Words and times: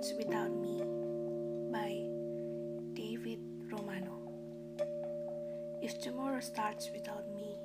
Words 0.00 0.14
Without 0.16 0.50
Me 0.50 0.82
by 1.70 1.90
David 2.94 3.38
Romano. 3.70 4.16
If 5.82 6.00
tomorrow 6.00 6.40
starts 6.40 6.88
without 6.90 7.28
me, 7.36 7.58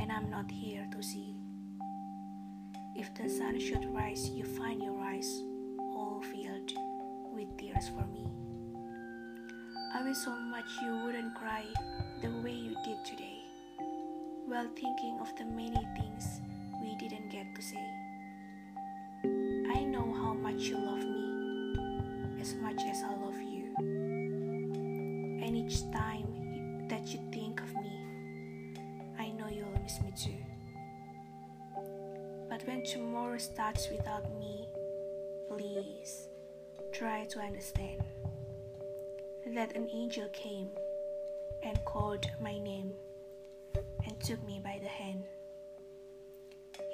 and 0.00 0.10
I'm 0.10 0.30
not 0.30 0.50
here 0.50 0.88
to 0.90 1.02
see, 1.02 1.34
if 2.94 3.14
the 3.14 3.28
sun 3.28 3.60
should 3.60 3.84
rise, 3.94 4.30
you 4.30 4.44
find 4.44 4.82
your 4.82 4.98
eyes 5.02 5.28
all 5.78 6.22
filled 6.32 6.72
with 7.34 7.54
tears 7.58 7.90
for 7.90 8.06
me. 8.06 8.30
I 9.94 10.02
wish 10.02 10.16
so 10.16 10.30
much 10.30 10.64
you 10.82 11.04
wouldn't 11.04 11.34
cry 11.34 11.64
the 12.22 12.30
way 12.40 12.52
you 12.52 12.74
did 12.86 13.04
today, 13.04 13.42
while 14.46 14.70
thinking 14.74 15.18
of 15.20 15.28
the 15.36 15.44
many 15.44 15.86
things 15.94 16.40
we 16.80 16.96
didn't 16.96 17.28
get 17.28 17.54
to 17.54 17.60
say. 17.60 17.95
Much 20.56 20.68
you 20.68 20.78
love 20.78 21.04
me, 21.04 22.40
as 22.40 22.54
much 22.54 22.80
as 22.88 23.02
I 23.02 23.14
love 23.14 23.38
you. 23.42 23.74
And 25.44 25.54
each 25.54 25.82
time 25.92 26.88
that 26.88 27.06
you 27.08 27.20
think 27.30 27.60
of 27.60 27.74
me, 27.74 28.72
I 29.18 29.32
know 29.32 29.48
you'll 29.48 29.78
miss 29.82 30.00
me 30.00 30.14
too. 30.16 30.42
But 32.48 32.66
when 32.66 32.82
tomorrow 32.86 33.36
starts 33.36 33.90
without 33.90 34.34
me, 34.38 34.66
please 35.50 36.28
try 36.90 37.26
to 37.26 37.38
understand 37.38 38.00
that 39.54 39.76
an 39.76 39.90
angel 39.92 40.30
came 40.32 40.70
and 41.64 41.84
called 41.84 42.30
my 42.40 42.58
name 42.58 42.94
and 44.06 44.18
took 44.20 44.42
me 44.46 44.62
by 44.64 44.80
the 44.82 44.88
hand. 44.88 45.22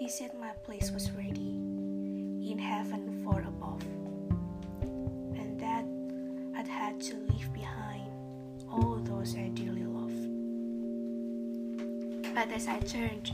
He 0.00 0.08
said 0.08 0.34
my 0.34 0.50
place 0.64 0.90
was 0.90 1.12
ready 1.12 1.61
those 9.22 9.36
I 9.36 9.48
dearly 9.50 9.84
loved. 9.84 10.26
But 12.34 12.50
as 12.50 12.66
I 12.66 12.80
turned 12.80 13.30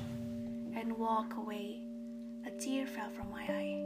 and 0.77 0.93
walked 0.99 1.39
away, 1.39 1.81
a 2.47 2.51
tear 2.51 2.87
fell 2.87 3.09
from 3.17 3.31
my 3.31 3.43
eye. 3.43 3.81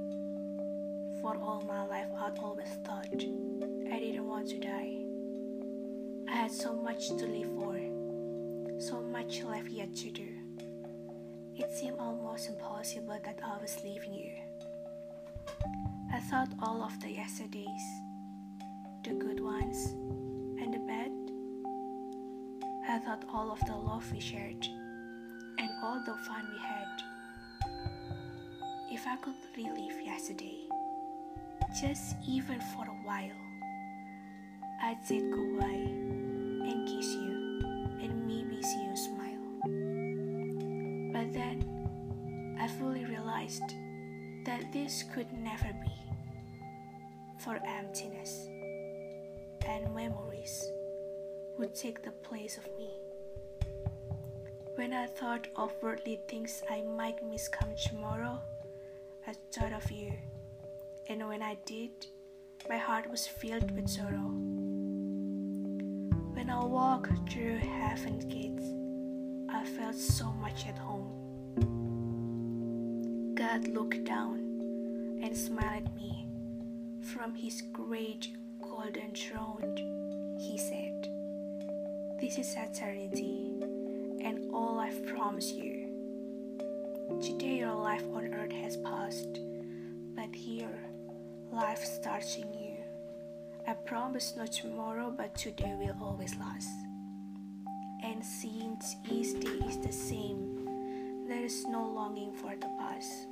For 1.21 1.37
all 1.37 1.63
my 1.69 1.85
life, 1.87 2.09
I'd 2.19 2.39
always 2.41 2.71
thought 2.85 3.07
I 3.07 3.17
didn't 3.17 4.27
want 4.27 4.49
to 4.49 4.59
die. 4.59 4.99
I 6.29 6.37
had 6.37 6.51
so 6.51 6.73
much 6.75 7.07
to 7.09 7.25
live 7.25 7.51
for, 7.55 7.79
so 8.81 9.01
much 9.01 9.45
left 9.45 9.69
yet 9.69 9.95
to 9.95 10.11
do. 10.11 10.29
It 11.55 11.73
seemed 11.73 12.01
almost 12.01 12.49
impossible 12.49 13.21
that 13.25 13.39
I 13.45 13.63
was 13.63 13.81
leaving 13.85 14.15
you. 14.15 14.33
I 16.13 16.19
thought 16.19 16.49
all 16.61 16.83
of 16.83 16.99
the 17.01 17.11
yesterdays, 17.11 17.85
the 19.05 19.15
good 19.15 19.39
ones 19.39 19.95
thought 23.05 23.25
all 23.35 23.51
of 23.51 23.59
the 23.67 23.75
love 23.75 24.11
we 24.13 24.21
shared 24.21 24.65
and 25.59 25.71
all 25.83 26.01
the 26.07 26.15
fun 26.15 26.47
we 26.53 26.59
had. 26.59 27.03
If 28.93 29.07
I 29.07 29.17
could 29.17 29.35
relive 29.57 30.01
yesterday, 30.05 30.59
just 31.81 32.15
even 32.29 32.61
for 32.61 32.85
a 32.85 32.99
while, 33.05 33.41
I'd 34.83 35.05
say 35.05 35.19
goodbye 35.19 35.67
and 35.67 36.87
kiss 36.87 37.15
you 37.15 37.61
and 38.03 38.27
maybe 38.27 38.63
see 38.63 38.85
you 38.85 38.97
smile. 38.97 39.49
But 41.13 41.33
then 41.33 42.59
I 42.61 42.69
fully 42.69 43.05
realized 43.05 43.75
that 44.45 44.73
this 44.73 45.05
could 45.13 45.33
never 45.33 45.73
be 45.83 45.93
for 47.39 47.59
emptiness 47.67 48.47
and 49.67 49.93
memories 49.95 50.71
would 51.59 51.75
take 51.75 52.03
the 52.03 52.11
place 52.11 52.57
of 52.57 52.65
me. 52.79 52.91
When 54.77 54.93
I 54.93 55.07
thought 55.07 55.49
of 55.57 55.73
worldly 55.83 56.21
things 56.29 56.63
I 56.71 56.83
might 56.83 57.23
miss 57.25 57.49
come 57.49 57.75
tomorrow, 57.77 58.41
I 59.27 59.35
thought 59.53 59.73
of 59.73 59.91
you. 59.91 60.13
And 61.09 61.29
when 61.29 61.43
I 61.43 61.57
did, 61.67 61.91
my 62.69 62.79
heart 62.79 63.11
was 63.11 63.27
filled 63.27 63.71
with 63.73 63.89
sorrow. 63.89 64.31
When 66.35 66.49
I 66.49 66.65
walked 66.65 67.31
through 67.31 67.59
heaven's 67.59 68.25
gates, 68.25 68.65
I 69.55 69.65
felt 69.65 69.97
so 69.97 70.33
much 70.33 70.67
at 70.67 70.79
home. 70.79 71.19
God 73.35 73.69
looked 73.69 74.05
down 74.05 74.39
and 75.23 75.37
smiled 75.37 75.87
at 75.87 75.95
me 75.95 76.27
from 77.03 77.35
his 77.35 77.63
great 77.73 78.29
golden 78.61 79.15
throne. 79.15 80.39
He 80.41 80.57
said, 80.57 81.09
This 82.23 82.39
is 82.39 82.55
eternity 82.55 83.51
and 84.25 84.55
all 84.55 84.79
I've 84.79 85.05
promised 85.07 85.57
you. 85.57 85.89
Today, 87.21 87.59
your 87.59 87.75
life 87.75 88.05
on 88.15 88.33
earth 88.33 88.53
has 88.53 88.77
passed, 88.77 89.41
but 90.15 90.33
here, 90.33 90.79
life 91.51 91.85
starts 91.85 92.37
in 92.37 92.55
you. 92.55 92.77
I 93.67 93.73
promise 93.73 94.35
no 94.37 94.47
tomorrow, 94.47 95.11
but 95.11 95.35
today 95.35 95.75
will 95.77 95.97
always 96.01 96.37
last. 96.37 96.71
And 98.05 98.25
since 98.25 98.95
each 99.11 99.41
day 99.41 99.67
is 99.67 99.79
the 99.79 99.93
same, 99.93 101.27
there 101.27 101.45
is 101.45 101.67
no 101.67 101.83
longing 101.85 102.35
for 102.35 102.55
the 102.55 102.71
past. 102.79 103.27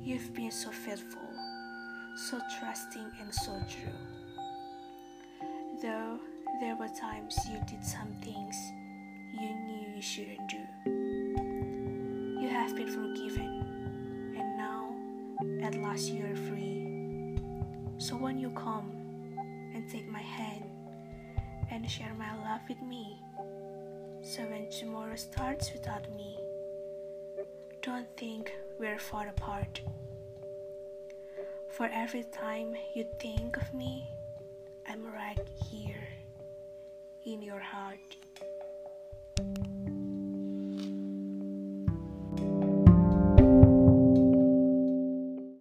You've 0.00 0.32
been 0.34 0.52
so 0.52 0.70
faithful, 0.70 1.28
so 2.30 2.38
trusting, 2.60 3.10
and 3.20 3.34
so 3.34 3.60
true. 3.68 3.90
Though 5.82 6.20
there 6.60 6.74
were 6.74 6.88
times 6.88 7.38
you 7.48 7.60
did 7.68 7.84
some 7.84 8.12
things 8.20 8.56
you 9.32 9.48
knew 9.48 9.94
you 9.94 10.02
shouldn't 10.02 10.48
do. 10.48 10.58
You 12.40 12.48
have 12.48 12.74
been 12.74 12.88
forgiven, 12.88 14.34
and 14.36 14.56
now 14.56 14.92
at 15.62 15.76
last 15.76 16.08
you 16.10 16.24
are 16.26 16.34
free. 16.34 17.38
So 17.98 18.16
when 18.16 18.38
you 18.38 18.50
come 18.50 18.90
and 19.72 19.88
take 19.88 20.08
my 20.08 20.22
hand 20.22 20.64
and 21.70 21.88
share 21.88 22.12
my 22.14 22.34
love 22.42 22.62
with 22.68 22.82
me, 22.82 23.20
so 24.22 24.42
when 24.42 24.68
tomorrow 24.68 25.14
starts 25.14 25.72
without 25.72 26.12
me, 26.16 26.38
don't 27.82 28.08
think 28.16 28.52
we're 28.80 28.98
far 28.98 29.28
apart. 29.28 29.80
For 31.70 31.88
every 31.92 32.24
time 32.24 32.74
you 32.94 33.06
think 33.20 33.56
of 33.56 33.72
me, 33.72 34.08
in 37.32 37.42
your 37.42 37.60
heart. 37.60 38.27